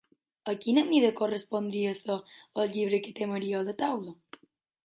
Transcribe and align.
A 0.51 0.53
quina 0.63 0.83
mida 0.87 1.11
correspondria 1.19 1.93
ser 1.99 2.17
el 2.63 2.73
llibre 2.77 3.01
que 3.05 3.15
té 3.21 3.31
Maria 3.35 3.61
a 3.61 3.65
la 3.71 3.81
taula? 3.83 4.19